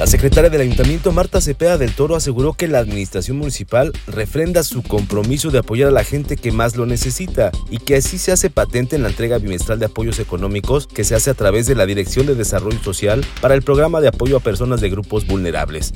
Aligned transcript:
La 0.00 0.06
secretaria 0.06 0.48
del 0.48 0.62
Ayuntamiento, 0.62 1.12
Marta 1.12 1.42
Cepeda 1.42 1.76
del 1.76 1.92
Toro, 1.92 2.16
aseguró 2.16 2.54
que 2.54 2.68
la 2.68 2.78
administración 2.78 3.36
municipal 3.36 3.92
refrenda 4.06 4.62
su 4.62 4.82
compromiso 4.82 5.50
de 5.50 5.58
apoyar 5.58 5.88
a 5.88 5.92
la 5.92 6.04
gente 6.04 6.38
que 6.38 6.52
más 6.52 6.74
lo 6.74 6.86
necesita 6.86 7.52
y 7.68 7.76
que 7.76 7.96
así 7.96 8.16
se 8.16 8.32
hace 8.32 8.48
patente 8.48 8.96
en 8.96 9.02
la 9.02 9.10
entrega 9.10 9.36
bimestral 9.36 9.78
de 9.78 9.84
apoyos 9.84 10.18
económicos 10.18 10.86
que 10.86 11.04
se 11.04 11.14
hace 11.14 11.28
a 11.28 11.34
través 11.34 11.66
de 11.66 11.74
la 11.74 11.84
Dirección 11.84 12.24
de 12.24 12.34
Desarrollo 12.34 12.82
Social 12.82 13.26
para 13.42 13.54
el 13.54 13.60
programa 13.60 14.00
de 14.00 14.08
apoyo 14.08 14.38
a 14.38 14.40
personas 14.40 14.80
de 14.80 14.88
grupos 14.88 15.26
vulnerables. 15.26 15.92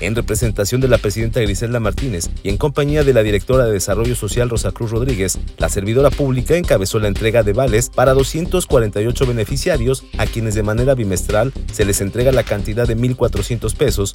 En 0.00 0.14
representación 0.14 0.80
de 0.80 0.86
la 0.86 0.98
presidenta 0.98 1.40
Griselda 1.40 1.80
Martínez 1.80 2.30
y 2.44 2.50
en 2.50 2.56
compañía 2.56 3.02
de 3.02 3.12
la 3.12 3.24
directora 3.24 3.64
de 3.64 3.72
Desarrollo 3.72 4.14
Social 4.14 4.48
Rosa 4.48 4.70
Cruz 4.70 4.92
Rodríguez, 4.92 5.38
la 5.56 5.68
servidora 5.68 6.10
pública 6.10 6.56
encabezó 6.56 7.00
la 7.00 7.08
entrega 7.08 7.42
de 7.42 7.52
vales 7.52 7.90
para 7.92 8.14
248 8.14 9.26
beneficiarios 9.26 10.04
a 10.16 10.26
quienes 10.26 10.54
de 10.54 10.62
manera 10.62 10.94
bimestral 10.94 11.52
se 11.72 11.84
les 11.84 12.00
entrega 12.00 12.30
la 12.30 12.44
cantidad 12.44 12.86
de 12.86 12.96
1.400 12.96 13.47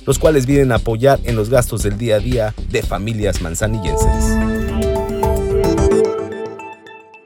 los 0.05 0.19
cuales 0.19 0.45
vienen 0.45 0.71
a 0.71 0.75
apoyar 0.75 1.19
en 1.23 1.35
los 1.35 1.49
gastos 1.49 1.83
del 1.83 1.97
día 1.97 2.17
a 2.17 2.19
día 2.19 2.53
de 2.69 2.83
familias 2.83 3.41
manzanillenses. 3.41 4.53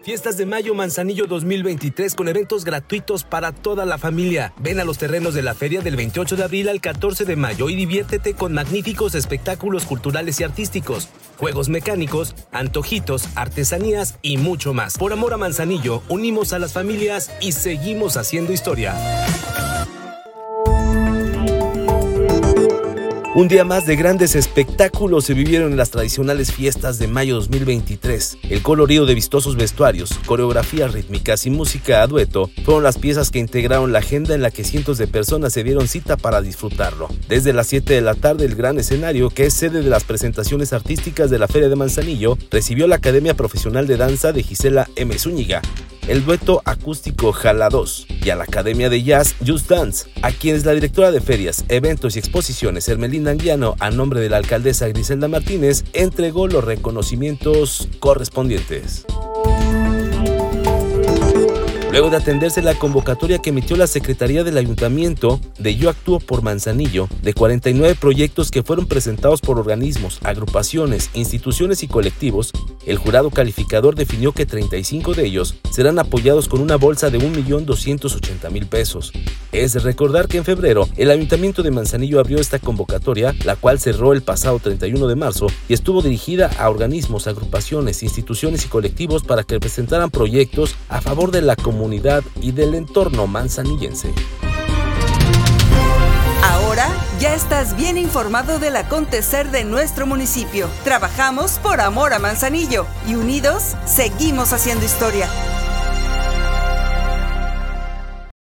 Fiestas 0.08 0.38
de 0.38 0.46
Mayo 0.46 0.74
Manzanillo 0.74 1.28
2023 1.28 2.16
con 2.16 2.30
eventos 2.30 2.64
gratuitos 2.64 3.26
para 3.26 3.52
toda 3.52 3.86
la 3.86 3.98
familia. 3.98 4.54
Ven 4.58 4.80
a 4.80 4.86
los 4.86 4.98
terrenos 4.98 5.34
de 5.34 5.42
la 5.42 5.54
feria 5.54 5.82
del 5.82 5.98
28 5.98 6.38
de 6.38 6.44
abril 6.46 6.70
al 6.70 6.80
14 6.80 7.26
de 7.26 7.36
mayo 7.36 7.68
y 7.68 7.76
diviértete 7.76 8.34
con 8.34 8.54
magníficos 8.54 9.16
espectáculos 9.16 9.84
culturales 9.84 10.40
y 10.40 10.46
artísticos, 10.46 11.10
juegos 11.36 11.68
mecánicos, 11.68 12.36
antojitos, 12.54 13.28
artesanías 13.36 14.18
y 14.22 14.38
mucho 14.38 14.74
más. 14.74 14.98
Por 14.98 15.12
amor 15.12 15.34
a 15.34 15.38
Manzanillo, 15.38 16.02
unimos 16.08 16.54
a 16.54 16.60
las 16.60 16.72
familias 16.72 17.30
y 17.42 17.52
seguimos 17.52 18.16
haciendo 18.16 18.54
historia. 18.54 18.96
Un 23.36 23.50
día 23.50 23.66
más 23.66 23.86
de 23.86 23.96
grandes 23.96 24.36
espectáculos 24.36 25.26
se 25.26 25.34
vivieron 25.34 25.72
en 25.72 25.78
las 25.78 25.92
tradicionales 25.92 26.52
fiestas 26.52 26.98
de 26.98 27.08
mayo 27.08 27.36
2023. 27.36 28.38
El 28.50 28.64
colorido 28.64 29.06
de 29.06 29.14
vistosos 29.14 29.58
vestuarios, 29.58 30.18
coreografías 30.26 30.94
rítmicas 30.94 31.46
y 31.46 31.52
música 31.52 32.02
a 32.02 32.08
dueto 32.08 32.50
fueron 32.64 32.84
las 32.84 32.98
piezas 32.98 33.30
que 33.30 33.38
integraron 33.38 33.92
la 33.92 34.00
agenda 34.00 34.34
en 34.34 34.42
la 34.42 34.50
que 34.50 34.64
cientos 34.64 34.98
de 34.98 35.08
personas 35.08 35.54
se 35.54 35.64
dieron 35.64 35.88
cita 35.88 36.18
para 36.18 36.42
disfrutarlo. 36.42 37.10
Desde 37.28 37.54
las 37.54 37.68
7 37.68 37.94
de 37.94 38.02
la 38.02 38.16
tarde, 38.16 38.46
el 38.46 38.56
gran 38.56 38.80
escenario, 38.80 39.30
que 39.30 39.46
es 39.46 39.54
sede 39.54 39.84
de 39.84 39.90
las 39.90 40.06
presentaciones 40.06 40.74
artísticas 40.74 41.30
de 41.30 41.38
la 41.38 41.48
Feria 41.48 41.70
de 41.70 41.76
Manzanillo, 41.76 42.38
recibió 42.50 42.88
la 42.88 42.96
Academia 42.96 43.36
Profesional 43.36 43.88
de 43.88 43.98
Danza 43.98 44.32
de 44.32 44.42
Gisela 44.42 44.90
M. 44.96 45.16
Zúñiga, 45.20 45.62
el 46.08 46.26
dueto 46.26 46.62
acústico 46.66 47.34
Jala 47.34 47.70
2 47.70 48.08
y 48.24 48.30
a 48.30 48.36
la 48.36 48.46
Academia 48.46 48.90
de 48.90 49.04
Jazz 49.04 49.36
Just 49.46 49.70
Dance, 49.70 50.10
a 50.22 50.32
quienes 50.32 50.66
la 50.66 50.74
directora 50.74 51.12
de 51.12 51.22
ferias, 51.22 51.66
eventos 51.68 52.16
y 52.16 52.20
exposiciones 52.20 52.88
Hermelinda 52.88 53.32
Anguiano, 53.32 53.76
a 53.80 53.92
nombre 53.92 54.20
de 54.22 54.30
la 54.30 54.38
alcaldesa 54.38 54.88
Griselda 54.88 55.28
Martínez, 55.28 55.84
entregó 55.94 56.48
los 56.48 56.64
reconocimientos 56.64 57.90
correspondientes. 58.00 59.06
Luego 61.98 62.12
de 62.12 62.18
atenderse 62.18 62.62
la 62.62 62.76
convocatoria 62.76 63.40
que 63.40 63.50
emitió 63.50 63.76
la 63.76 63.88
Secretaría 63.88 64.44
del 64.44 64.60
Ayuntamiento 64.60 65.42
de 65.58 65.78
Yo 65.78 65.90
Actúo 65.90 66.20
por 66.20 66.44
Manzanillo, 66.44 67.10
de 67.24 67.34
49 67.34 67.96
proyectos 67.96 68.52
que 68.52 68.62
fueron 68.62 68.86
presentados 68.86 69.42
por 69.42 69.58
organismos, 69.58 70.20
agrupaciones, 70.24 71.10
instituciones 71.16 71.82
y 71.82 71.88
colectivos, 71.88 72.54
el 72.86 73.00
jurado 73.00 73.32
calificador 73.32 73.96
definió 73.96 74.32
que 74.32 74.46
35 74.46 75.16
de 75.16 75.26
ellos 75.26 75.56
serán 75.72 75.98
apoyados 75.98 76.48
con 76.48 76.62
una 76.62 76.76
bolsa 76.76 77.10
de 77.10 77.18
1.280.000 77.18 78.70
pesos. 78.70 79.12
Es 79.52 79.82
recordar 79.82 80.28
que 80.28 80.38
en 80.38 80.46
febrero 80.46 80.88
el 80.98 81.10
Ayuntamiento 81.10 81.64
de 81.64 81.72
Manzanillo 81.72 82.20
abrió 82.20 82.38
esta 82.38 82.60
convocatoria, 82.60 83.34
la 83.44 83.56
cual 83.56 83.80
cerró 83.80 84.14
el 84.14 84.22
pasado 84.22 84.60
31 84.60 85.08
de 85.08 85.16
marzo 85.16 85.48
y 85.68 85.74
estuvo 85.74 86.04
dirigida 86.04 86.52
a 86.60 86.70
organismos, 86.70 87.26
agrupaciones, 87.26 88.04
instituciones 88.04 88.66
y 88.66 88.68
colectivos 88.68 89.24
para 89.24 89.44
que 89.44 89.60
presentaran 89.60 90.12
proyectos 90.12 90.76
a 90.90 91.02
favor 91.02 91.32
de 91.32 91.42
la 91.42 91.56
y 92.42 92.52
del 92.52 92.76
entorno 92.76 93.28
manzanillense. 93.28 94.14
Ahora 96.44 96.88
ya 97.20 97.34
estás 97.34 97.76
bien 97.76 97.98
informado 97.98 98.60
del 98.60 98.76
acontecer 98.76 99.52
de 99.52 99.64
nuestro 99.64 100.06
municipio. 100.06 100.70
Trabajamos 100.84 101.60
por 101.60 101.82
amor 101.82 102.14
a 102.14 102.20
Manzanillo 102.20 102.86
y 103.08 103.16
unidos 103.16 103.76
seguimos 103.86 104.54
haciendo 104.54 104.86
historia. 104.86 105.28